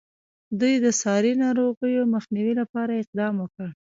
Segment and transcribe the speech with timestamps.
[0.59, 3.67] دوی د ساري ناروغیو مخنیوي لپاره اقدام وکړ.